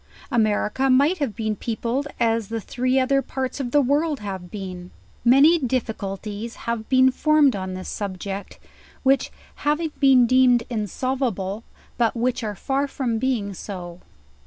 [0.31, 4.89] America might have been peopled as the three other parts of the world have been..
[5.23, 8.57] Many difficulties have been formed on this subject,
[9.03, 11.63] which, have been deemed insolvable,
[11.99, 13.53] but which are far from being.
[13.53, 13.99] so.